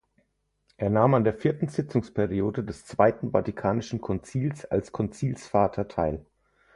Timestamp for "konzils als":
4.01-4.91